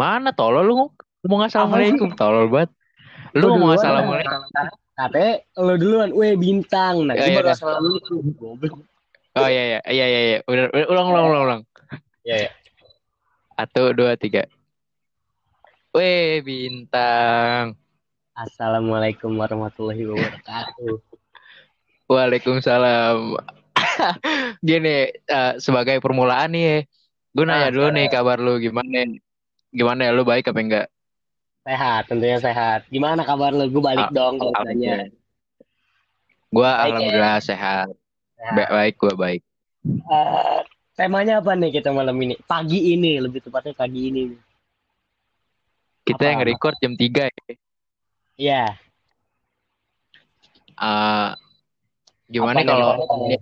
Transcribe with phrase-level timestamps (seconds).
[0.00, 0.74] Mana tolol lu
[1.26, 2.70] ngomong assalamualaikum tolol banget.
[3.36, 4.40] Lu Gua ngomong assalamualaikum.
[4.96, 7.04] Katanya lu duluan, weh bintang.
[7.04, 8.22] Nah, Ya, gue ya, baru assalamualaikum.
[8.40, 8.74] Goblok.
[9.36, 10.38] Oh iya iya iya iya iya.
[10.48, 11.60] Udah, ulang ulang ulang ulang.
[12.24, 12.50] Ya, ya.
[13.60, 14.48] Satu dua tiga.
[15.92, 17.76] Weh bintang.
[18.32, 20.96] Assalamualaikum warahmatullahi wabarakatuh.
[22.12, 23.36] Waalaikumsalam.
[24.68, 26.78] Gini eh, sebagai permulaan nih, ya.
[27.36, 29.04] gue nanya dulu nih kabar lu gimana?
[29.76, 30.86] Gimana ya lu baik apa enggak?
[31.68, 32.88] Sehat, tentunya sehat.
[32.88, 33.68] Gimana kabar lu?
[33.68, 35.12] Gue balik Ah, dong kalau tanya.
[36.48, 36.84] Gue Baik, ya.
[36.88, 37.86] alhamdulillah sehat.
[38.40, 38.54] Sehat.
[38.56, 39.42] Baik baik gue baik.
[39.84, 40.58] Eh,
[40.96, 42.40] temanya apa nih kita malam ini?
[42.48, 44.32] Pagi ini, lebih tepatnya pagi ini.
[46.06, 46.30] Kita Apa?
[46.32, 47.44] yang record jam 3 ya.
[48.36, 48.64] Iya,
[52.30, 53.26] gimana Apa nih, kalau gimana?
[53.32, 53.40] ya,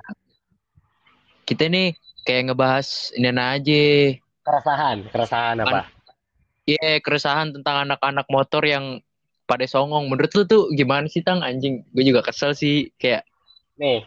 [1.44, 1.88] kita nih
[2.24, 3.84] kayak ngebahas ini aja.
[4.44, 5.88] keresahan, keresahan apa?
[6.64, 9.04] Iya, keresahan tentang anak-anak motor yang
[9.44, 10.08] pada songong.
[10.08, 11.44] Menurut lu tuh gimana sih, Tang?
[11.44, 12.88] Anjing, gue juga kesel sih.
[12.96, 13.28] Kayak,
[13.76, 14.06] Nih,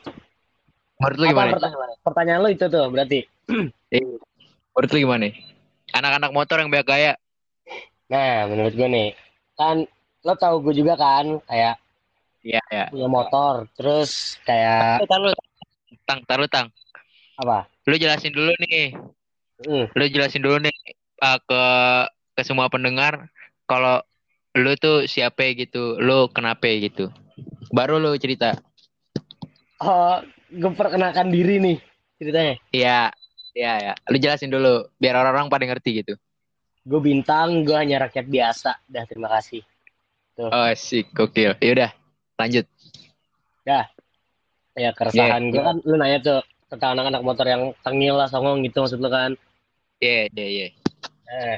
[0.98, 1.52] menurut lu apa gimana?
[1.54, 3.20] pertanyaan, pertanyaan lu itu tuh berarti.
[3.88, 4.04] Eh,
[4.76, 5.32] menurut lu gimana?
[5.96, 7.14] Anak-anak motor yang banyak gaya.
[8.10, 9.10] Nah, menurut gue nih,
[9.56, 9.88] kan
[10.26, 11.80] lo tau gue juga kan kayak
[12.44, 12.86] Iya, iya.
[12.92, 15.36] punya motor, terus kayak Taruh,
[16.04, 16.68] Tang, taruh, Tang.
[17.36, 17.68] apa?
[17.88, 18.96] Lu jelasin dulu nih.
[19.64, 20.76] Hmm, Lu jelasin dulu nih
[21.20, 21.62] uh, ke
[22.38, 23.34] ke semua pendengar
[23.66, 23.98] kalau
[24.54, 27.10] lu tuh siapa gitu, lu kenapa gitu.
[27.74, 28.54] Baru lu cerita.
[29.82, 30.22] Oh,
[30.54, 31.78] gue perkenalkan diri nih
[32.22, 32.56] ceritanya.
[32.70, 33.00] Iya,
[33.58, 33.94] iya, ya.
[34.06, 36.14] Lu jelasin dulu biar orang-orang pada ngerti gitu.
[36.86, 38.78] Gue bintang, gue hanya rakyat biasa.
[38.86, 39.66] Dah, terima kasih.
[40.38, 41.58] Oh, sih, gokil.
[41.58, 41.90] Yaudah,
[42.38, 42.70] lanjut.
[44.78, 45.52] Ya keresahan Iya.
[45.58, 49.10] gue kan, lu nanya tuh tentang anak-anak motor yang tengil lah, songong gitu maksud lu
[49.10, 49.34] kan.
[49.98, 50.68] Iya, iya, iya.
[51.34, 51.58] Eh,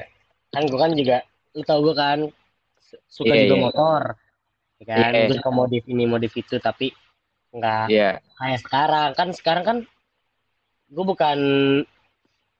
[0.50, 1.16] kan gue kan juga,
[1.54, 2.18] lu tau gue kan
[2.82, 3.64] su- suka Iya, juga iya.
[3.64, 4.02] motor.
[4.80, 5.26] Ya kan, Iya.
[5.30, 6.90] gue suka modif ini, modif itu, tapi
[7.54, 8.10] nggak Iya.
[8.36, 9.08] kayak sekarang.
[9.14, 9.76] Kan sekarang kan
[10.90, 11.38] gue bukan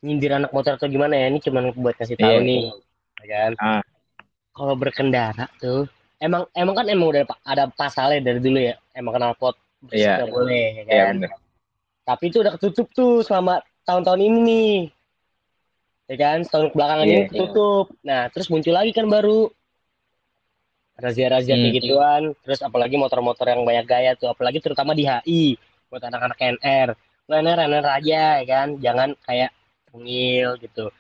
[0.01, 2.47] nyindir anak motor atau gimana ya, ini cuma buat kasih tahu Iya.
[2.47, 2.63] nih.
[3.21, 3.53] Ya kan?
[3.59, 3.83] Ah.
[4.51, 5.87] Kalau berkendara tuh,
[6.19, 10.27] emang emang kan emang udah ada pasalnya dari dulu ya, emang kenal pot bersih Iya.
[10.31, 11.15] boleh, ya Iya, kan?
[11.19, 11.31] bener.
[12.01, 14.75] Tapi itu udah ketutup tuh selama tahun-tahun ini nih.
[16.11, 17.29] Ya kan, setahun belakangan Iya, ini iya.
[17.31, 17.87] ketutup.
[18.03, 19.47] Nah, terus muncul lagi kan baru
[20.99, 21.79] razia-razia kayak Hmm.
[21.79, 22.23] gituan.
[22.43, 25.55] Terus apalagi motor-motor yang banyak gaya tuh, apalagi terutama di HI
[25.87, 26.89] buat anak-anak NR.
[27.31, 29.55] NR, NR aja ya kan, jangan kayak
[29.87, 30.91] tengil gitu.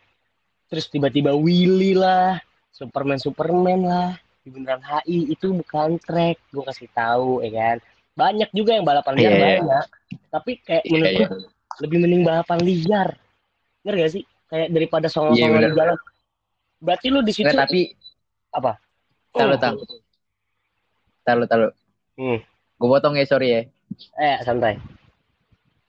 [0.70, 2.38] Terus tiba-tiba Willy lah,
[2.70, 4.10] Superman Superman lah,
[4.46, 7.76] di beneran HI itu bukan track, gue kasih tahu ya kan.
[8.14, 9.42] Banyak juga yang balapan liar Iya, iya.
[9.58, 9.86] banyak,
[10.30, 11.28] tapi kayak Iya, menurut gue
[11.82, 13.08] lebih mending balapan liar.
[13.82, 14.24] Ngerti gak sih?
[14.50, 15.70] Kayak daripada songong-songong bener.
[15.70, 15.98] di jalan.
[16.80, 17.80] Berarti lu di situ Nggak, tapi
[18.50, 18.72] apa?
[19.30, 19.76] Tahu, tahu.
[21.22, 21.72] taruh, taruh.
[22.18, 22.42] Hmm.
[22.74, 23.60] Gue potong ya, sorry ya.
[24.18, 24.80] Eh, santai.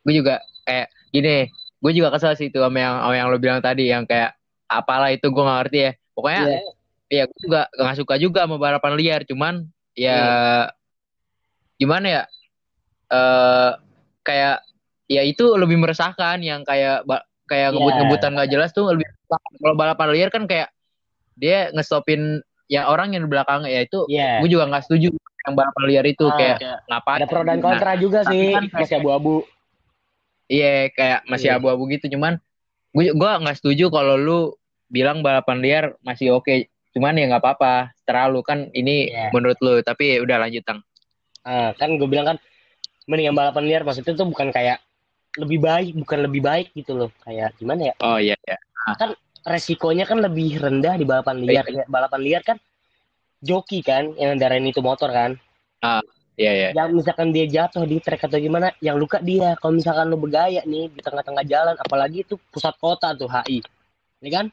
[0.06, 1.50] Gue juga kayak gini,
[1.82, 4.38] gue juga kesel sih itu sama yang, sama yang lo bilang tadi, yang kayak
[4.70, 5.92] apalah itu gue gak ngerti ya.
[6.14, 6.60] Pokoknya Iya.
[7.12, 10.16] ya gue juga gak suka juga sama balapan liar cuman ya
[11.76, 12.24] gimana ya
[13.12, 13.72] eh
[14.24, 14.64] kayak
[15.12, 17.76] ya itu lebih meresahkan yang kayak ba- kayak Iya.
[17.76, 19.04] ngebut-ngebutan gak jelas tuh lebih
[19.60, 20.72] kalau balapan liar kan kayak
[21.36, 24.40] dia ngestopin ya orang yang di belakang ya itu Iya.
[24.40, 25.12] gue juga nggak setuju
[25.44, 26.58] yang balapan liar itu Ah, kayak
[26.88, 29.36] ngapain Ada pro dan Nah, kontra juga tapi sih, kan masih abu-abu.
[30.48, 31.58] Iya kayak masih Iya.
[31.58, 32.40] abu-abu gitu cuman
[32.92, 34.40] gue gua nggak setuju kalau lu
[34.88, 36.52] bilang balapan liar masih oke
[36.92, 37.74] cuman ya nggak apa-apa
[38.04, 39.32] terlalu kan ini Iya.
[39.32, 40.80] menurut lu tapi ya udah lanjut tang
[41.42, 42.38] Ah, kan gue bilang kan
[43.08, 44.78] mendingan balapan liar maksudnya tuh bukan kayak
[45.40, 47.10] lebih baik, bukan lebih baik gitu loh.
[47.24, 47.94] Kayak gimana ya?
[48.04, 48.58] oh iya ya
[49.42, 51.66] Resikonya kan lebih rendah di balapan liar.
[51.66, 52.58] Ya, Balapan liar kan
[53.42, 55.34] joki kan yang ndarain itu motor kan.
[56.38, 59.58] iya iya Yang misalkan dia jatuh di trek atau gimana, yang luka dia.
[59.58, 63.66] Kalau misalkan lu bergaya nih di tengah-tengah jalan, apalagi itu pusat kota tuh HI.
[64.22, 64.46] Ini kan?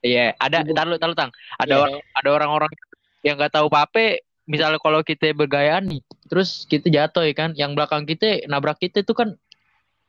[0.00, 2.72] iya ada taruh taruh tang ada Iya, orang ada orang-orang
[3.20, 7.76] yang nggak tahu pape misalnya kalau kita bergayaan nih terus kita jatuh ya kan yang
[7.76, 9.36] belakang kita nabrak kita itu kan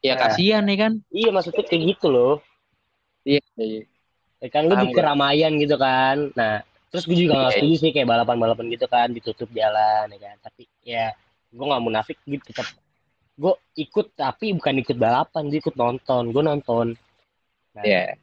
[0.01, 0.21] ya Nah.
[0.27, 2.33] kasihan ya kan Iya maksudnya kayak gitu loh.
[3.23, 3.83] iya iya
[4.41, 6.33] Ya kan lu Paham di keramaian gitu kan.
[6.33, 7.57] Nah, terus gue juga nggak Iya.
[7.61, 10.35] setuju sih kayak balapan-balapan gitu kan ditutup jalan ya kan.
[10.41, 11.13] Tapi ya
[11.53, 12.65] gue nggak munafik gitu tetap
[13.37, 16.87] gue ikut tapi bukan ikut balapan, gue ikut nonton, gue nonton.
[17.77, 18.17] Nah, iya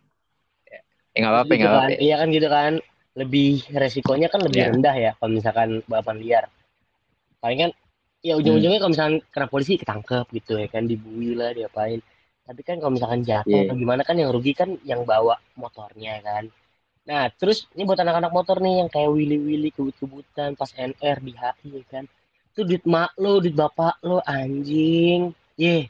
[0.67, 1.79] ya nggak apa-apa gitu nggak kan.
[1.87, 2.73] apa-apa Iya kan gitu kan.
[3.19, 4.69] Lebih resikonya kan lebih Iya.
[4.75, 6.45] rendah ya kalau misalkan balapan liar.
[7.39, 7.71] Paling kan
[8.23, 12.03] ya ujung-ujungnya kalau misalkan kena polisi ketangkep gitu ya kan dibui lah diapain.
[12.49, 16.49] Tapi kan kalau misalkan jatuh atau gimana kan yang rugi kan yang bawa motornya kan.
[17.09, 21.69] Nah, terus ini buat anak-anak motor nih yang kayak willy-willy kebut-kebutan pas NR di HI
[21.81, 22.05] ya kan.
[22.53, 25.33] Itu duit mak lo, duit bapak lo anjing.
[25.57, 25.89] Ye.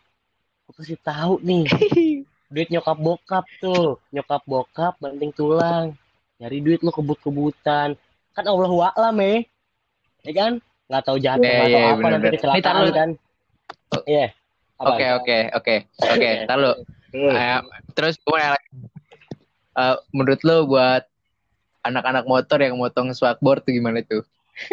[0.67, 1.67] Gue kasih tahu nih.
[2.55, 3.99] duit nyokap bokap tuh.
[4.15, 5.99] Nyokap bokap banting tulang.
[6.39, 7.99] Nyari duit lo kebut-kebutan.
[8.35, 9.43] Kan Allah wa'lam eh.
[10.23, 10.63] Ya kan?
[10.88, 12.26] Nggak tahu jatuh, Iya, nggak tahu iya, apa bener, nanti.
[12.26, 13.11] Ini kecelakaan taruh- kan.
[14.05, 14.26] Iya.
[14.79, 16.29] Oke oke oke oke.
[16.46, 16.73] Ntar lu.
[17.08, 17.35] Hmm.
[17.35, 17.58] Eh,
[17.93, 18.40] terus gue.
[19.75, 21.02] Eh, menurut lo buat
[21.82, 24.23] anak-anak motor yang motong spakboard tuh gimana tuh?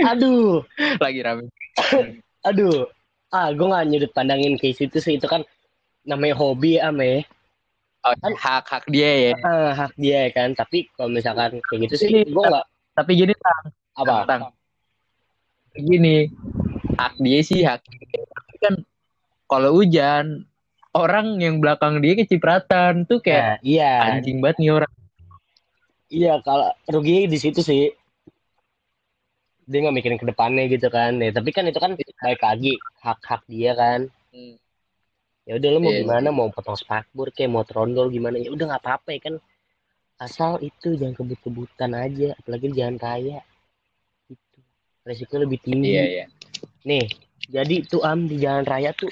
[0.01, 0.63] Aduh.
[1.03, 1.47] Lagi rame.
[2.49, 2.85] Aduh,
[3.29, 5.41] ah gue gak nyudut pandangin ke situ sih itu kan
[6.05, 7.25] namanya hobi ya ame
[8.05, 9.35] Oh, hak hak dia ya.
[9.41, 13.33] ah, hak dia ya kan tapi kalau misalkan kayak gitu sih gue gak Tapi gini
[13.33, 13.65] tang,
[13.97, 14.41] apa tang.
[15.75, 16.31] Gini,
[16.95, 17.83] hak dia sih hak.
[17.83, 18.23] dia.
[18.23, 18.73] Tapi kan
[19.45, 20.47] kalau hujan
[20.91, 24.91] orang yang belakang dia kecipratan tuh kayak nah, iya anjing banget nih orang.
[26.07, 27.91] iya kalau rugi di situ sih
[29.65, 33.19] dia nggak mikirin ke depannya gitu kan ya tapi kan itu kan baik lagi hak
[33.19, 34.55] hak dia kan Hmm.
[35.43, 36.03] ya udah lo mau Iya.
[36.03, 39.35] gimana mau potong spakbor kayak mau trondol gimana ya udah nggak apa-apa ya kan
[40.19, 43.39] asal itu jangan kebut-kebutan aja apalagi jangan kaya
[45.05, 46.25] resiko lebih tinggi Iya iya.
[46.85, 47.05] Nih,
[47.45, 49.09] jadi tuh am di jalan raya tuh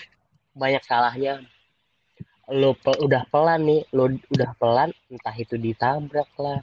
[0.57, 1.45] banyak salahnya.
[2.49, 6.59] Lo pe- udah pelan nih, lo udah pelan, entah itu ditabrak lah,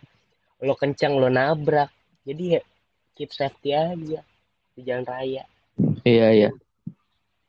[0.62, 1.90] lo kencang lo nabrak.
[2.26, 2.60] Jadi ya
[3.14, 4.20] keep safety aja
[4.74, 5.42] di jalan raya.
[6.04, 6.50] Iya iya.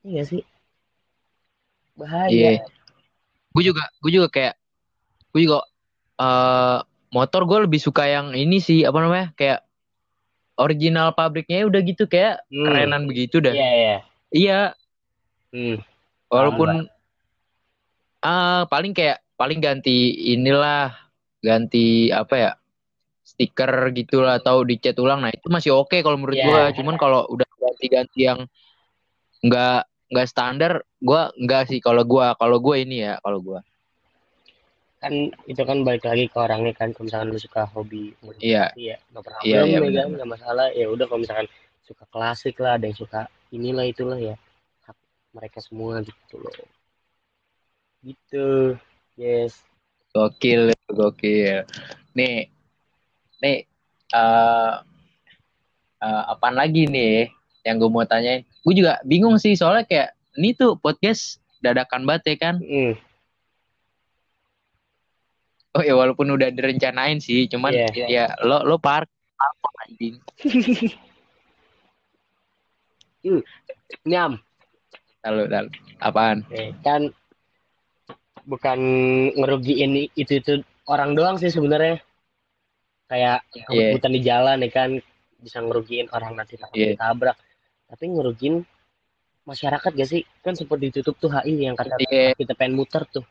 [0.02, 0.42] Iya sih.
[1.98, 2.30] Bahaya.
[2.32, 2.66] Iya.
[3.52, 4.56] Gue juga gue juga kayak
[5.34, 5.66] gue juga
[6.22, 6.80] eh
[7.12, 9.60] motor gue lebih suka yang ini sih apa namanya kayak
[10.62, 12.66] original pabriknya udah gitu kayak Hmm.
[12.70, 13.54] kerenan begitu dah.
[13.54, 13.96] Iya, iya.
[14.32, 14.62] Iya,
[15.52, 15.78] Hmm.
[16.32, 16.88] walaupun
[18.22, 20.94] ah paling kayak paling ganti inilah
[21.42, 22.52] ganti apa ya
[23.26, 26.46] stiker gitulah atau dicat ulang nah itu masih oke kalau menurut Iya.
[26.46, 28.46] gua cuman kalau udah ganti-ganti yang
[29.42, 33.60] nggak nggak standar gua nggak sih kalau gua kalau gua ini ya kalau gua
[35.02, 36.94] Kan itu kan balik lagi ke orangnya kan.
[36.94, 38.70] Kalau misalkan lu suka hobi Iya.
[38.78, 40.68] Iya, nggak problem Iya, iya, ya kan, nggak masalah.
[40.78, 41.48] Ya udah kalau misalkan
[41.82, 44.38] suka klasik lah, ada yang suka inilah itulah ya.
[44.86, 44.96] Hak
[45.34, 46.54] mereka semua gitu loh.
[48.06, 48.78] Gitu.
[49.18, 49.60] Yes.
[50.12, 51.64] gokil gokil
[52.12, 52.52] nih
[53.40, 53.64] nih
[54.12, 54.72] eh
[56.04, 57.32] eh, apaan lagi nih
[57.64, 62.36] yang gue mau tanyain gue juga bingung sih soalnya kayak ini tuh podcast dadakan banget
[62.36, 62.94] ya kan Mm.
[65.72, 68.06] Oh ya walaupun udah direncanain sih, cuman Iya.
[68.12, 69.08] ya lo lo park
[69.40, 70.20] apa anjing.
[74.04, 74.42] Nyam.
[75.22, 75.70] Lalu lalu
[76.02, 76.44] apaan?
[76.52, 77.08] Eh, kan
[78.44, 78.80] bukan
[79.38, 80.54] ngerugiin itu itu
[80.90, 82.02] orang doang sih sebenarnya.
[83.08, 83.96] Kayak Iya.
[83.96, 84.90] hutan di jalan ya kan
[85.40, 86.98] bisa ngerugiin orang nanti takut Iya.
[86.98, 87.38] ditabrak.
[87.88, 88.56] Tapi ngerugiin
[89.48, 90.24] masyarakat gak sih?
[90.44, 93.24] Kan sempat ditutup tuh HI yang kata Iya, kita pengen muter tuh.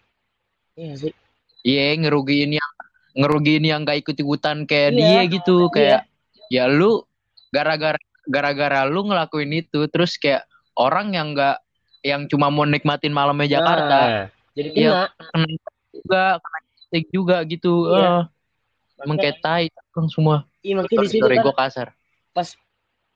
[0.78, 1.12] Iya sih.
[1.62, 2.70] Iya ngerugiin yang
[3.14, 4.98] ngerugiin yang gak ikut ikutan kayak Iya.
[4.98, 6.00] dia gitu kayak
[6.48, 7.02] ya lu
[7.50, 10.46] gara-gara gara-gara lu ngelakuin itu terus kayak
[10.78, 11.58] orang yang gak
[12.00, 14.24] yang cuma mau nikmatin malamnya Jakarta Nah,
[14.56, 14.90] jadi Iya.
[14.90, 15.28] kena.
[15.30, 15.48] kena
[15.92, 17.72] juga kena stick juga gitu.
[17.93, 18.08] Iya.
[18.08, 20.36] Eh, mengketai kan semua.
[20.60, 21.88] Iya, makanya di situ kan gue kasar.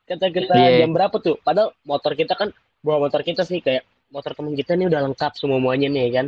[0.04, 0.84] kata kita Iya.
[0.84, 1.40] jam berapa tuh?
[1.40, 2.52] Padahal motor kita kan
[2.84, 6.10] bawa motor kita sih kayak motor temen kita nih udah lengkap semua muanya nih ya
[6.20, 6.26] kan.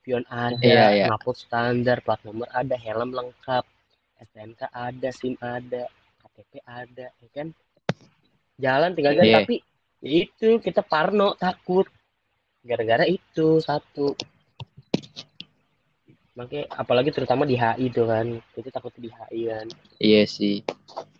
[0.00, 1.04] Spion ada, Iya, iya.
[1.12, 3.68] knalpot standar, plat nomor ada, helm lengkap,
[4.16, 5.84] STNK ada, SIM ada,
[6.24, 7.48] KTP ada, ya kan.
[8.56, 9.36] Jalan tinggal jalan Iya.
[9.44, 9.56] tapi
[10.00, 11.84] ya itu kita parno takut
[12.64, 14.16] gara-gara itu satu.
[16.32, 18.26] Makanya apalagi terutama di HI tuh kan,
[18.56, 19.66] kita takut di HI kan.
[20.00, 20.64] Iya sih.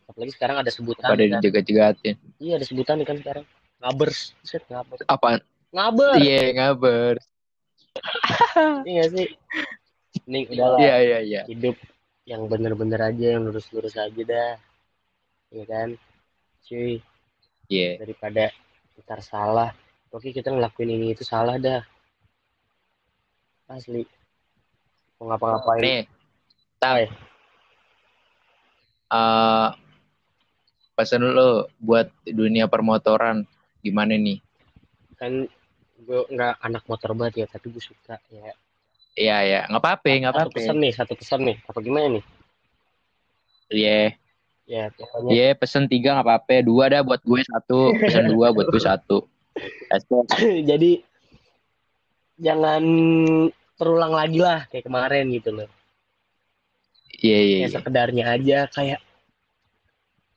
[0.08, 1.40] Apalagi sekarang ada sebutan Pada kan.
[1.44, 2.16] dijaga-jagatin.
[2.40, 3.44] Iya ada sebutan kan sekarang.
[3.80, 5.04] Ngabers, set ngabers.
[5.04, 5.40] Apaan?
[5.72, 6.16] Ngaber.
[6.16, 7.14] Iya ngabar.
[8.90, 9.28] Iya sih.
[10.26, 11.42] Nih udahlah Iya iya iya.
[11.46, 11.76] hidup
[12.26, 14.54] yang bener-bener aja, yang lurus-lurus aja dah.
[15.50, 15.88] Iya kan?
[16.66, 17.02] Cuy,
[17.70, 17.98] Iya.
[18.02, 18.50] daripada
[19.02, 19.70] ntar salah.
[20.10, 21.82] Oke kita ngelakuin ini itu salah dah.
[23.70, 24.02] Asli.
[25.18, 25.82] Mau ngapa-ngapain.
[25.82, 26.02] Nih.
[26.82, 26.96] Tang.
[26.98, 27.06] Oi.
[29.10, 29.68] eh
[30.94, 33.42] pesan lu buat dunia permotoran
[33.82, 34.38] gimana nih?
[35.18, 35.50] Kan
[36.00, 38.52] gue nggak anak motor banget ya, tapi gue suka ya.
[39.18, 40.56] Iya ya, nggak apa-apa, nggak Satu apa-apa.
[40.56, 41.56] pesan nih, satu pesan nih.
[41.66, 42.24] Apa gimana nih?
[43.70, 44.00] Iya,
[44.70, 48.70] Ya, pokoknya iya pesen tiga nggak apa-apa, dua dah buat gue satu, pesen dua buat
[48.70, 49.26] gue satu.
[50.70, 51.02] Jadi
[52.38, 52.82] jangan
[53.74, 55.66] terulang lagi lah kayak kemarin gitu loh.
[57.18, 57.56] Iya iya.
[57.58, 57.76] kayak iya.
[57.82, 59.00] sekedarnya aja kayak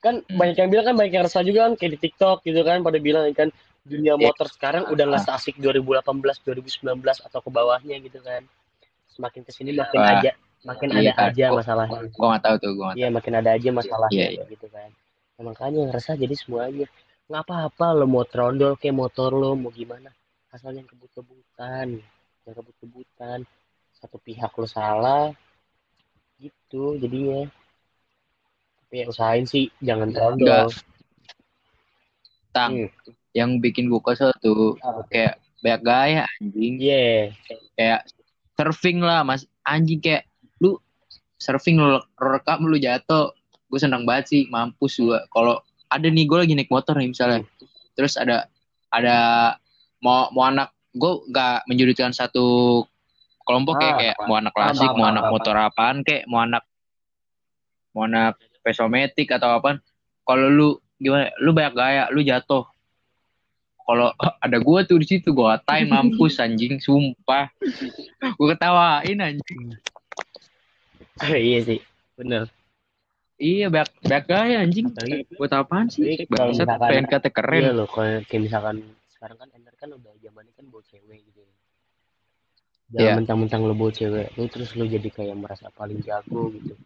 [0.02, 0.36] kan Hmm.
[0.36, 2.98] banyak yang bilang kan banyak yang resah juga kan kayak di TikTok gitu kan pada
[3.00, 3.48] bilang kan
[3.84, 4.32] dunia Iya.
[4.32, 8.40] motor sekarang udah nggak seasik 2018 2019 atau ke bawahnya gitu kan
[9.12, 10.12] semakin ke sini makin Wah.
[10.18, 10.32] aja
[10.64, 13.68] makin Iya ada aja Gua- masalahnya Gua nggak tahu tuh, gua Iya makin ada aja
[13.70, 14.44] masalahnya Iya, iya.
[14.48, 14.88] gitu kan.
[15.34, 16.86] Nah, makanya yang resah jadi semuanya
[17.24, 20.08] nggak apa-apa lo mau trondol kayak motor lo mau gimana
[20.48, 22.00] asal yang kebut-kebutan
[22.44, 23.38] yang kebut-kebutan
[23.94, 25.32] satu pihak lo salah
[26.36, 27.48] gitu jadinya
[28.78, 30.68] tapi ya usahain sih jangan trondol
[32.52, 32.70] Tang.
[32.76, 32.90] Hmm.
[33.34, 36.74] Yang bikin gua kesel tuh Apa kayak banyak gaya anjing.
[36.78, 37.34] Iya
[37.74, 38.00] Kayak
[38.54, 39.44] surfing lah, Mas.
[39.66, 40.24] Anjing kayak
[40.62, 40.78] lu
[41.36, 43.34] surfing lu, rekam lu jatuh.
[43.66, 45.24] Gue seneng banget sih, mampus gua.
[45.34, 45.58] Kalau
[45.90, 47.42] ada nih gue lagi naik motor nih misalnya.
[47.98, 48.46] Terus ada
[48.94, 49.16] ada
[49.98, 52.82] mau mau anak gue nggak menjudutkan satu
[53.42, 54.26] kelompok ya Ah, kayak apa?
[54.30, 55.32] mau anak klasik, Apa, mau apa, anak apa.
[55.34, 56.62] motor apaan kayak mau anak
[57.90, 59.78] mau anak pesometik atau apaan.
[60.24, 61.28] Kalau lu gimana?
[61.42, 62.64] Lu banyak gaya, lu jatuh.
[63.84, 67.52] Kalau ada gua tuh di situ gua katain mampus anjing, sumpah.
[68.40, 69.76] Gua ketawain anjing.
[71.30, 71.80] iya sih
[72.18, 72.48] bener
[73.34, 74.94] Iya, banyak, banyak gaya anjing.
[75.34, 76.22] Buat apaan sih?
[76.30, 77.74] Bangsat pengen kata iya keren.
[77.74, 78.76] loh kayak, kayak misalkan
[79.10, 81.52] sekarang kan Ender kan udah zamannya kan bawa cewek gitu ya
[82.94, 83.12] jangan Iya.
[83.18, 86.78] mentang-mentang lo bawa cewek lu terus lo jadi kayak merasa paling jago gitu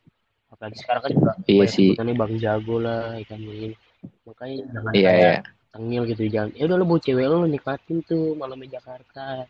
[0.48, 1.92] apalagi sekarang kan juga Iya sih.
[1.98, 3.76] bang jago lah ikan ini
[4.24, 5.34] makanya jangan Iya, kayak iya.
[5.74, 9.44] Tengil gitu jangan ya udah lo bawa cewek lo, lo nikmatin tuh malamnya Jakarta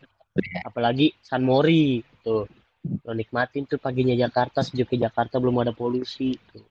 [0.67, 2.45] apalagi San Mori tuh
[3.05, 6.63] lo nikmatin tuh paginya Jakarta sejuknya Jakarta belum ada polusi tuh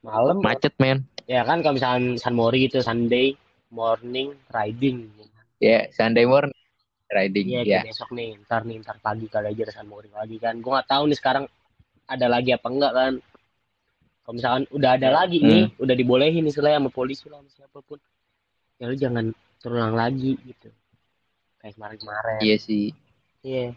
[0.00, 1.04] malam Macet, men.
[1.28, 3.36] ya kan kalau misalkan San Mori gitu Sunday
[3.70, 5.12] morning riding
[5.60, 6.56] Ya, Sunday morning
[7.12, 7.52] riding.
[7.52, 7.80] Iya, Ya.
[7.84, 10.56] kayak besok nih, ntar nih, ntar pagi kali aja ada San Mori lagi kan.
[10.56, 11.44] Gue nggak tahu nih sekarang
[12.08, 13.12] ada lagi apa enggak kan.
[14.24, 18.00] Kalau misalkan udah ada lagi nih, udah dibolehin istilahnya sama polisi lah, sama siapa pun.
[18.80, 20.72] Ya lu jangan terulang lagi gitu.
[21.60, 22.40] Kayak kemarin-kemarin.
[22.40, 22.96] Iya sih.
[23.44, 23.76] Iya.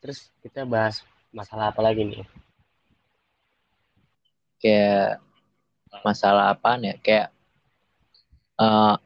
[0.00, 2.24] Terus kita bahas masalah apa lagi nih?
[4.56, 5.20] Kayak
[6.00, 6.96] masalah apaan ya?
[7.04, 7.28] Kayak
[8.58, 8.96] eh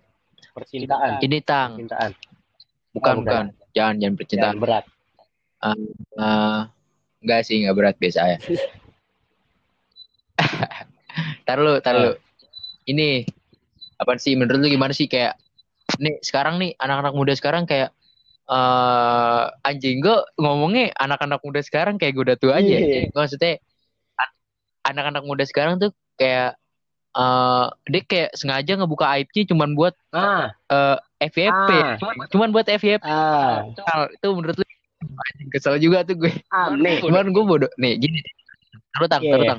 [0.53, 1.17] Percintaan.
[1.25, 2.13] ini tang, Percintaan.
[2.95, 3.45] bukan Oh, bukan.
[3.73, 4.57] Jangan jangan Jangan percintaan.
[4.61, 4.85] berat.
[5.63, 6.61] Eh,
[7.25, 8.39] enggak sih, enggak berat biasa ya.
[11.49, 12.13] tar lu, tar lu.
[12.87, 13.25] Ini
[14.03, 15.39] apa sih menurut lu gimana sih kayak
[16.03, 17.95] nih sekarang nih anak-anak muda sekarang kayak
[18.51, 22.77] eh anjing gue ngomongnya anak-anak muda sekarang kayak gue udah tua aja.
[23.15, 23.63] Gua Maksudnya
[24.83, 26.59] anak-anak muda sekarang tuh kayak
[27.13, 30.97] eh dia kayak sengaja ngebuka aibnya cuman buat Ah, eh
[31.31, 31.71] FYP.
[31.71, 31.95] Ah.
[32.33, 32.99] Cuman, buat FYP.
[33.05, 34.65] ah, Hal itu menurut lu
[35.03, 36.33] anjing kesel juga tuh gue.
[36.51, 36.99] aneh.
[37.05, 37.71] Cuman gue bodoh.
[37.79, 38.19] Nih gini.
[38.93, 39.57] Taruh tang, Iya, taruh iya.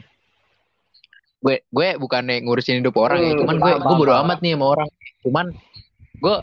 [1.44, 3.32] Gue gue bukannya ngurusin hidup orang ya.
[3.32, 4.24] Hmm, Cuman gue gue paham.
[4.24, 4.88] amat nih sama orang.
[5.22, 5.46] Cuman
[6.16, 6.36] gue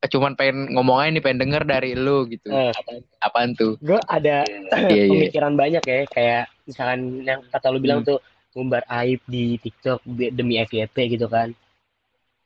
[0.00, 2.46] cuman pengen ngomong aja nih pengen denger dari lu gitu.
[2.46, 2.70] Eh.
[3.18, 3.74] Apaan tuh?
[3.80, 4.46] Gue ada
[4.86, 5.10] Iya iya.
[5.10, 8.08] pemikiran banyak ya kayak misalkan yang kata lu bilang Hmm.
[8.08, 8.18] tuh
[8.54, 11.50] ngumbar aib di TikTok demi FYP gitu kan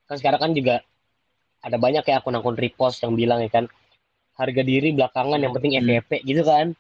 [0.05, 0.81] kan sekarang kan juga
[1.61, 3.65] ada banyak ya akun-akun repost yang bilang ya kan
[4.35, 5.85] harga diri belakangan yang penting Hmm.
[5.87, 6.73] FYP gitu kan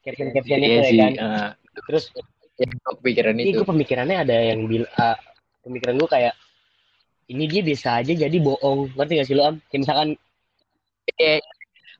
[0.00, 1.48] caption-caption itu Iya ya kan eh,
[1.84, 2.04] terus
[2.60, 3.64] ya, kepikiran ini itu.
[3.64, 5.16] gue pemikirannya ada yang bil ah,
[5.64, 6.34] pemikiran gue kayak
[7.30, 8.92] ini dia bisa aja jadi bohong.
[8.98, 9.56] Ngerti gak sih lo am?
[9.70, 10.08] Kayak misalkan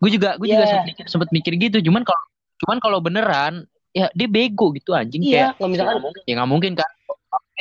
[0.00, 0.70] Gue juga gue juga Iya.
[0.72, 1.78] sempet mikir, sempet mikir gitu.
[1.90, 2.22] Cuman kalau
[2.60, 3.54] cuman kalau beneran
[3.92, 5.20] ya dia bego gitu anjing.
[5.24, 6.72] Kayak iya kalau misalkan ya nggak mungkin.
[6.76, 6.90] Kan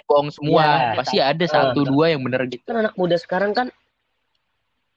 [0.10, 0.66] bohong semua.
[0.66, 0.98] Iya.
[0.98, 2.64] pasti ada satu dua yang bener gitu.
[2.66, 3.68] Kan anak muda sekarang kan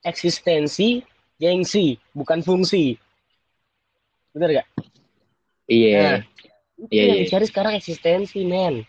[0.02, 1.04] eksistensi
[1.36, 2.96] gengsi bukan fungsi.
[4.32, 4.68] Bener gak?
[5.70, 6.24] iya
[6.82, 7.24] Itu Iya, yang iya.
[7.30, 8.82] dicari sekarang eksistensi men.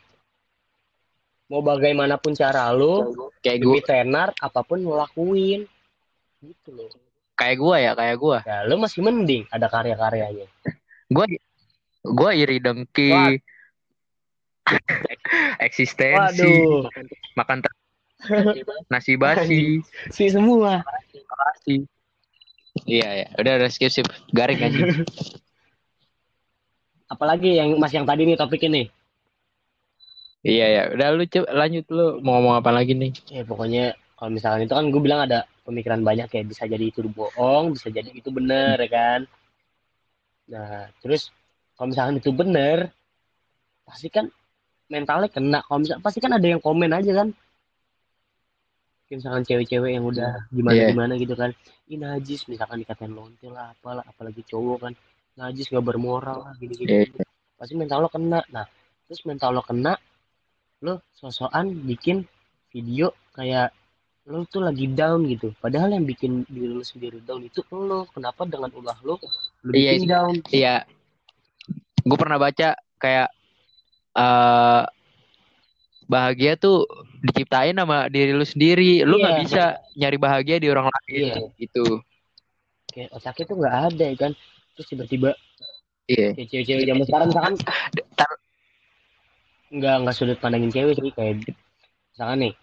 [1.45, 3.13] Mau bagaimanapun cara lo
[3.45, 5.69] kayak gue tenar apa pun lo lakuin.
[6.41, 6.89] Gitu loh.
[7.37, 10.49] Kayak gue ya kayak gue ya lo masih mending ada karya-karyanya.
[11.13, 11.37] Gue
[12.01, 13.37] gue iri dengki.
[15.67, 16.41] Eksistensi.
[16.41, 16.89] Waduh.
[17.37, 17.77] Makan ter-
[18.89, 19.83] nasi basi.
[20.15, 20.81] Si semua.
[21.29, 21.85] Basi.
[22.89, 24.09] Iya ya udah udah skip skip.
[24.33, 25.05] Garing aja
[27.13, 28.89] apalagi yang mas yang tadi nih topik ini.
[30.43, 32.19] Iya ya udah lu coba lanjut lu.
[32.19, 33.11] Mau ngomong apa lagi nih?
[33.31, 36.41] Ya pokoknya kalau misalkan itu kan gue bilang ada pemikiran banyak ya.
[36.43, 39.19] Bisa jadi itu bohong bisa jadi itu bener ya kan?
[40.51, 41.31] Nah terus
[41.79, 42.91] kalau misalkan itu bener
[43.87, 44.27] pasti kan
[44.91, 45.63] mentalnya kena.
[45.63, 47.31] Kalau misalkan pasti kan ada yang komen aja kan?
[49.13, 50.89] Misalkan cewek-cewek yang udah gimana Iya.
[50.89, 51.53] gimana gitu kan.
[51.85, 54.93] Ini najis misalkan dikatain lonte lah apalah apalagi cowok kan
[55.35, 57.25] najis nggak bermoral lah gini gini Iya.
[57.55, 58.65] pasti mental lo kena nah
[59.05, 59.97] terus mental lo kena
[60.79, 62.21] lo sosokan bikin
[62.69, 63.73] video kayak
[64.23, 68.45] lo tuh lagi down gitu padahal yang bikin diri lo sendiri down itu lo kenapa
[68.45, 69.17] dengan ulah lo
[69.63, 70.75] lo Iya, bikin down Iya.
[72.03, 73.29] Gue pernah baca kayak
[74.13, 74.83] eh
[76.03, 76.83] bahagia tuh
[77.21, 79.01] diciptain sama diri lu sendiri.
[79.01, 79.41] Lu nggak Iya.
[79.41, 79.63] bisa
[79.95, 81.35] nyari bahagia di orang lain Iya.
[81.57, 82.03] gitu.
[82.85, 84.31] kayak otaknya tuh nggak ada ya kan
[84.73, 85.31] terus tiba-tiba
[86.03, 86.35] Iya.
[86.35, 87.55] cewek-cewek zaman sekarang misalkan
[89.73, 91.33] nggak nggak sudut pandangin cewek sih kayak
[92.11, 92.53] misalkan nih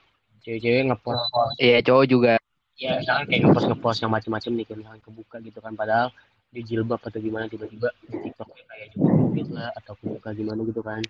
[0.45, 1.25] cewek-cewek ngepost
[1.57, 2.33] Iya, cowok juga.
[2.77, 6.09] ya misalkan kayak ngepost ngepost yang macem-macem nih kayak misalkan kebuka gitu kan padahal
[6.51, 11.03] di jilbab atau gimana tiba-tiba di tiktoknya kayak joget lah atau kebuka gimana gitu kan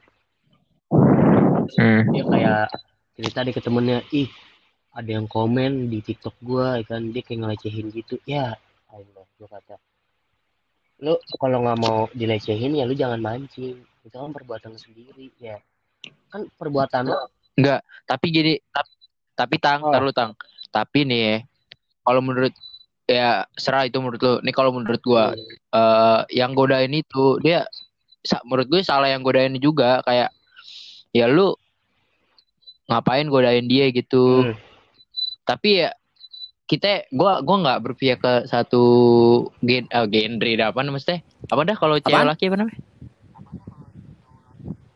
[1.71, 2.02] Hmm.
[2.11, 2.66] dia kayak
[3.14, 4.26] cerita deh ke temennya ih
[4.90, 8.59] ada yang komen di tiktok gua ya kan dia kayak ngelecehin gitu ya
[8.90, 9.78] Allah gua kata
[11.00, 15.57] lu kalau nggak mau dilecehin ya lu jangan mancing itu kan perbuatan lu sendiri ya
[16.28, 17.16] kan perbuatan lu
[18.09, 18.90] Tapi gini, tapi,
[19.37, 19.92] tapi tang, Oh.
[20.16, 20.33] tang.
[20.73, 21.37] Tapi nih ya,
[22.00, 22.54] kalau menurut
[23.04, 24.35] ya serah itu menurut lu.
[24.40, 25.37] Nih kalau menurut gua
[25.71, 27.69] eh yang godain itu dia
[28.25, 30.33] sa- menurut gue salah yang godain juga kayak
[31.12, 31.52] ya lu
[32.88, 34.50] ngapain godain dia gitu.
[34.50, 34.57] Hmm.
[35.45, 35.90] Tapi ya
[36.71, 38.83] kita gua gua nggak berpihak ke satu
[39.59, 41.19] gen eh, genre apa namanya teh?
[41.50, 42.79] Apa dah kalau cewek laki apa namanya?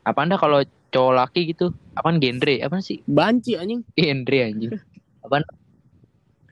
[0.06, 0.60] Apa dah kalau
[0.94, 1.74] cowok laki gitu?
[1.98, 2.54] Apaan genre?
[2.62, 3.02] Apa sih?
[3.02, 4.70] banci anjing Genre anjing.
[5.26, 5.42] Apaan?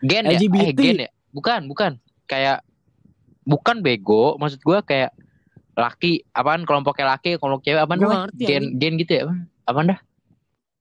[0.02, 0.38] Gen ya?
[0.42, 0.66] LGBT.
[0.66, 1.10] Eh, gen ya?
[1.30, 1.92] Bukan, bukan.
[2.26, 2.66] Kayak
[3.46, 5.14] bukan bego, maksud gua kayak
[5.78, 8.34] laki, apaan kelompoknya laki, kelompok cewek apaan Gua namanya?
[8.34, 9.22] Gen gen gitu ya?
[9.30, 9.38] Apaan,
[9.70, 10.00] apaan dah?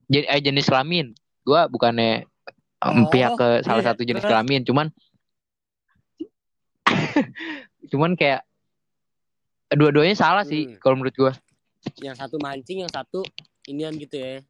[0.10, 1.14] Jen, eh, jenis kelamin.
[1.46, 2.26] Gua bukannya
[2.82, 3.90] Oh, pihak ke salah iya.
[3.94, 4.88] satu jenis kelamin, cuman
[7.92, 8.42] cuman kayak
[9.72, 10.78] dua-duanya salah sih Hmm.
[10.80, 11.34] kalau menurut gua.
[11.98, 13.26] yang satu mancing yang satu
[13.66, 14.46] inian gitu ya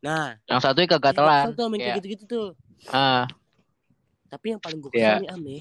[0.00, 0.60] nah Yang
[1.52, 2.46] tuh main kayak Kayak, gitu-gitu tuh
[2.88, 3.28] ah,
[4.26, 5.20] tapi yang paling gue Iya.
[5.20, 5.56] kesel nih ame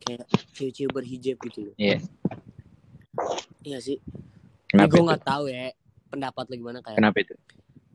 [0.00, 0.24] kayak
[0.56, 1.98] cewek-cewek berhijab gitu loh Iya.
[3.60, 4.00] iya sih
[4.68, 5.06] kenapa gue itu?
[5.12, 5.64] nggak tahu ya
[6.08, 7.34] pendapat lo gimana kayak Kenapa itu?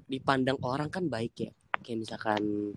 [0.05, 1.49] dipandang orang kan baik ya
[1.87, 2.75] kayak misalkan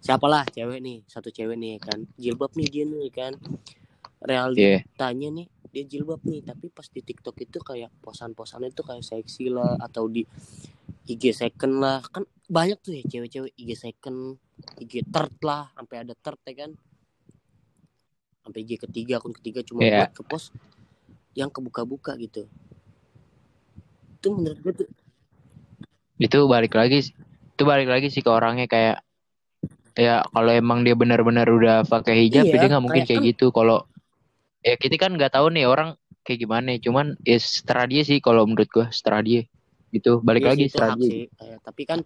[0.00, 3.36] siapalah cewek nih satu cewek nih kan jilbab nih dia nih kan.
[4.24, 9.52] Realitanya nih dia jilbab nih tapi pas di TikTok itu kayak posan-posannya itu kayak seksi
[9.52, 10.24] lah atau di
[11.04, 12.00] IG second lah.
[12.08, 14.40] Kan banyak tuh ya cewek-cewek IG second
[14.80, 16.70] IG third lah sampai ada third ya kan.
[18.42, 20.08] Sampai IG ketiga akun ketiga cuma Iya.
[20.08, 20.48] buat ke post
[21.36, 22.48] yang kebuka-buka gitu.
[24.16, 24.88] Itu menurut gue tuh
[26.22, 27.16] itu balik lagi sih-
[27.52, 29.04] itu balik lagi sih ke orangnya kayak
[29.92, 33.52] ya kalau emang dia benar-benar udah pakai hijab Iya, dia nggak mungkin kayak kayak gitu.
[33.52, 33.84] Kalau
[34.60, 38.48] ya kita kan nggak tahu nih orang kayak gimana cuman ya setelah dia sih kalau
[38.48, 39.44] menurut gua setelah dia.
[39.92, 41.04] Gitu balik Iya lagi sih, setelah dia.
[41.06, 41.24] Sih.
[41.36, 41.98] Kayak, tapi kan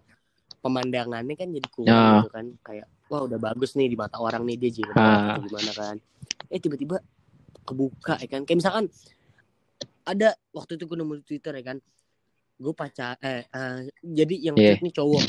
[0.58, 2.14] pemandangannya kan jadi kurang Nah.
[2.18, 2.46] gitu kan.
[2.60, 5.38] Kayak wah udah bagus nih di mata orang nih dia jilbab Ah.
[5.38, 5.96] atau gimana kan.
[6.50, 6.98] Eh tiba-tiba
[7.62, 8.42] kebuka ya kan.
[8.42, 8.84] Kayak misalkan
[10.02, 11.78] ada waktu itu gue nemu di twitter ya kan
[12.56, 14.74] gue pacar eh, eh, jadi yang Iya.
[14.74, 15.24] tweet nih cowok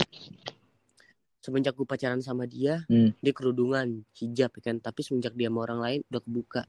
[1.39, 3.11] semenjak gue pacaran sama dia Hmm.
[3.17, 6.61] dia kerudungan hijab ya kan tapi semenjak dia sama orang lain udah kebuka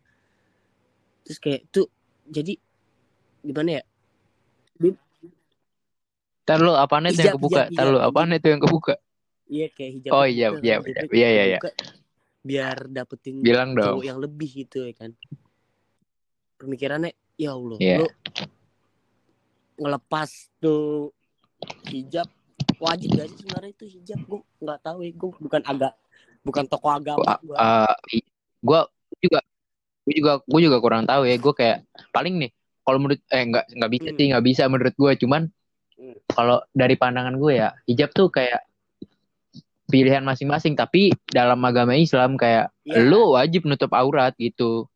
[1.22, 1.86] terus kayak tuh
[2.24, 2.58] jadi
[3.40, 3.84] gimana ya
[6.48, 8.94] Ntar lu apaan itu yang kebuka hijab, Ntar lu apaan itu yang kebuka
[9.48, 10.10] Iya kayak hijab.
[10.12, 11.08] Oh, kebuka hijab, kan, hijab hijab.
[11.12, 11.58] Iya, iya, iya.
[11.58, 11.70] kebuka,
[12.40, 15.10] Biar dapetin bilang cowok dong yang lebih gitu ya kan.
[16.56, 17.96] Pemikirannya ya Allah, Iya.
[18.00, 18.06] lu
[19.78, 21.14] ngelepas tuh
[21.88, 22.26] hijab
[22.78, 25.94] wajib gak sih sebenarnya itu hijab gue nggak tahu ya gue bukan agak
[26.42, 27.56] bukan tokoh agama Gua- gua.
[27.56, 28.80] eh, i- gua
[29.18, 29.40] juga
[30.04, 31.78] gua juga gua juga kurang tahu ya gua kayak
[32.10, 32.50] paling nih
[32.82, 34.16] kalau menurut eh nggak nggak bisa Hmm.
[34.16, 35.42] sih nggak bisa menurut gua cuman
[35.94, 36.14] Hmm.
[36.30, 38.62] kalau dari pandangan gue ya hijab tuh kayak
[39.84, 43.02] pilihan masing-masing tapi dalam agama Islam kayak Iya.
[43.02, 44.86] lu wajib nutup aurat gitu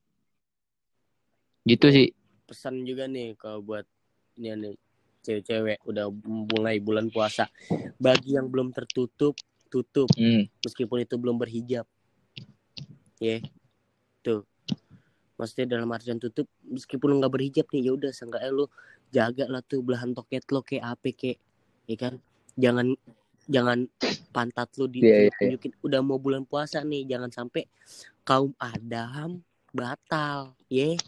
[1.64, 2.14] gitu sih
[2.45, 3.83] pesan juga nih kalau buat
[4.38, 4.75] ini nih
[5.23, 7.47] cewek-cewek udah mulai bulan puasa.
[7.97, 9.38] Bagi yang belum tertutup
[9.73, 10.12] tutup.
[10.12, 10.45] Hmm.
[10.61, 11.88] meskipun itu belum berhijab.
[13.16, 13.40] Ya.
[14.21, 14.45] Tuh.
[15.40, 18.68] Maksudnya dalam artian tutup meskipun nggak berhijab nih ya udah seenggaknya lu
[19.09, 21.38] jaga lah tuh belahan toket lo kayak apa kayak
[21.88, 22.14] ya kan?
[22.61, 22.92] Jangan
[23.49, 23.88] jangan
[24.31, 27.64] pantat lu Iya, iya, ditunjukin udah mau bulan puasa nih jangan sampai
[28.29, 29.40] kaum Adam
[29.73, 30.53] batal.
[30.68, 31.01] Ya.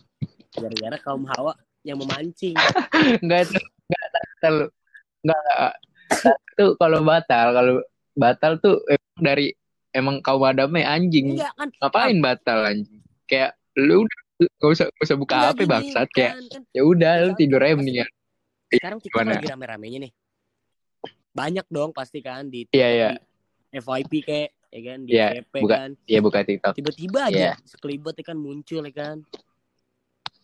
[0.57, 1.53] Gara-gara kaum Hawa
[1.85, 2.57] yang memancing
[3.25, 4.55] nggak itu nggak batal
[5.21, 5.73] nggak
[6.55, 7.75] tuh kalau batal kalau
[8.15, 9.47] batal tuh emang dari
[9.91, 14.03] emang kaum adamnya anjing enggak kan ngapain batal anjing kayak lu
[14.35, 17.61] gak usah gak usah buka Enggak HP bangsat kayak kan, kan ya udah lu tidur
[17.61, 18.09] aja mendingan
[18.71, 19.39] sekarang TikTok Gimana?
[19.39, 20.13] lagi rame-ramenya nih.
[21.31, 23.11] Banyak dong pasti kan di Iya, iya.
[23.71, 25.91] di FYP kayak ya kan di Iya, FYP buka- kan.
[26.07, 26.73] Iya buka TikTok.
[26.75, 27.53] Tiba-tiba aja Iya.
[27.63, 29.17] sekelibet ya kan muncul ya kan.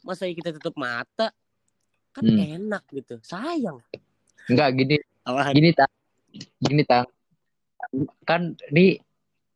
[0.01, 1.33] Masa ya kita tutup mata
[2.11, 2.67] kan Hmm.
[2.67, 3.21] enak gitu.
[3.23, 3.79] Sayang.
[4.51, 5.55] Enggak gini, Apaan?
[5.55, 5.93] gini tang,
[6.59, 7.07] gini tang.
[8.27, 8.99] Kan ini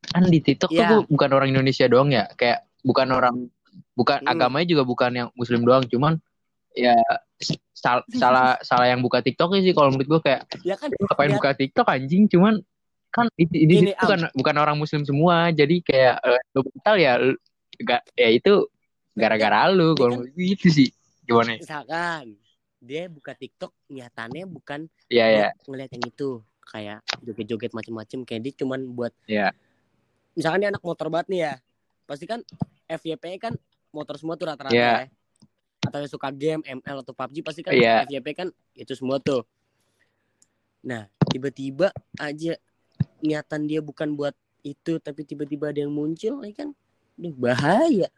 [0.04, 0.88] kan di TikTok tuh Iya.
[1.02, 3.34] bu- bukan orang Indonesia doang ya, kayak bukan orang,
[3.98, 4.30] bukan Hmm.
[4.30, 6.20] agamanya juga bukan yang Muslim doang, cuman
[6.76, 6.94] ya
[7.74, 11.38] sal- salah salah yang buka TikToknya sih kalau menurut gua kayak Ya kan ngapain Lihat.
[11.40, 12.60] buka TikTok anjing, cuman
[13.10, 16.96] kan di, di Gini, situ bukan bukan orang Muslim semua, jadi kayak eh, lu batal
[17.00, 17.40] ya, lu-
[17.74, 18.52] nggak ya itu
[19.14, 20.88] gara-gara lu Ini kalau kan- gitu sih,
[21.22, 21.54] gimana?
[21.56, 22.34] misalkan
[22.78, 26.28] dia buka TikTok niatannya bukan Iya ya, buat ngeliat yang itu
[26.64, 29.54] kayak joget-joget macem-macem kayak dia cuman buat Iya.
[30.34, 31.54] misalkan dia anak motor banget nih ya
[32.04, 32.44] pasti kan
[32.84, 33.54] FYP kan
[33.88, 35.06] motor semua tuh rata-rata Iya.
[35.06, 35.08] ya
[35.80, 38.04] atau yang suka game ML atau PUBG pasti kan Iya.
[38.04, 39.44] FYP kan itu semua tuh
[40.80, 42.60] nah tiba-tiba aja
[43.20, 46.76] niatan dia bukan buat itu tapi tiba-tiba ada yang muncul ya kan
[47.14, 48.10] Duh, bahaya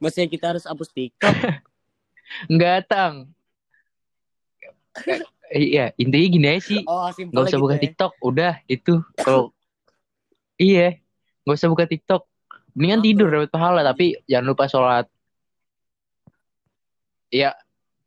[0.00, 1.36] Maksudnya kita harus hapus TikTok
[2.50, 3.28] Enggak tang.
[5.50, 6.80] Iya, intinya gini aja sih.
[6.86, 7.82] oh Gak usah gitu buka ya.
[7.82, 8.94] TikTok, udah itu.
[9.18, 9.50] Kalau
[10.62, 10.94] iya,
[11.42, 12.22] gak usah buka TikTok.
[12.70, 13.06] Mendingan Apa?
[13.10, 15.06] tidur dapat pahala, tapi jangan lupa sholat.
[17.30, 17.50] Iya,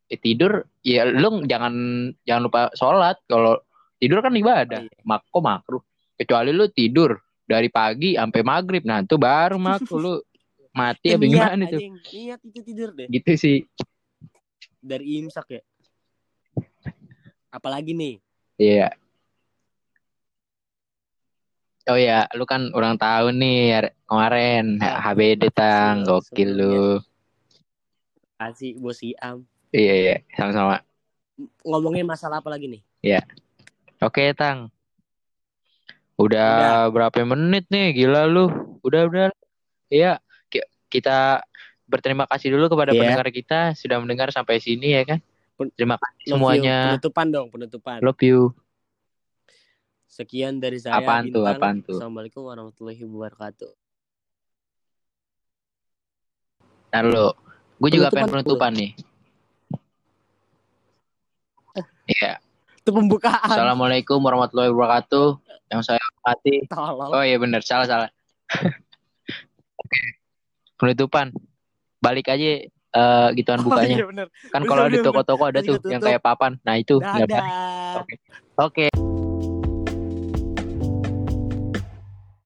[0.08, 1.72] eh, tidur, ya lu jangan
[2.24, 3.16] jangan lupa sholat.
[3.28, 3.60] Kalau
[4.00, 5.04] tidur kan ibadah, Oh, iya.
[5.04, 5.82] mak kok makruh.
[6.16, 7.12] Kecuali lu tidur
[7.44, 10.12] dari pagi sampai maghrib, nah itu baru makruh lu
[10.74, 11.80] mati apa Niat, gimana tuh?
[12.10, 13.58] niat itu tidur deh Gitu sih.
[14.78, 15.62] dari imsak ya
[17.48, 18.18] apalagi nih
[18.54, 18.94] Iya.
[21.84, 26.80] Oh ya, lu kan ulang tahun nih hari- kemarin Ah, HBD tang, gokil lu.
[28.34, 30.80] kasih bos Iam Iya iya, sama-sama.
[31.60, 32.82] ngomongin masalah apa lagi nih
[34.00, 34.68] Oke tang.
[36.14, 38.46] Udah, berapa menit nih, gila lu.
[38.80, 39.28] Udah udah.
[39.88, 40.22] Iya,
[40.94, 41.42] kita
[41.84, 43.00] berterima kasih dulu kepada Iya.
[43.02, 45.18] pendengar kita sudah mendengar sampai sini ya kan.
[45.74, 46.34] Terima kasih Love you.
[46.34, 46.78] semuanya.
[46.88, 48.40] penutupan dong penutupan Love you.
[50.04, 51.98] sekian dari saya Apaan tuh, apaan tuh?
[51.98, 53.70] assalamualaikum warahmatullahi wabarakatuh
[56.90, 57.26] Nah lu,
[57.80, 58.90] gue juga pengen Penutupan penutupan nih.
[62.06, 62.38] Iya.
[62.78, 65.28] itu pembukaan Assalamualaikum warahmatullahi wabarakatuh.
[65.66, 66.68] Yang saya hormati.
[67.10, 68.10] Oh iya benar, salah salah.
[69.80, 70.00] Oke.
[70.84, 71.32] Penutupan.
[72.04, 73.96] Balik aja eh gituan Oh, bukanya.
[73.96, 74.26] iya bener.
[74.52, 76.60] Kan kalau di toko-toko ada tuh yang kayak papan.
[76.62, 77.28] Nah, itu nggak
[77.96, 78.14] Oke.
[78.60, 78.86] Oke.